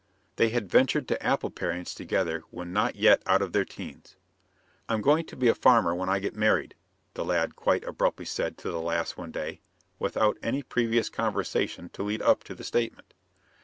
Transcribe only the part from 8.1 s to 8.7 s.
said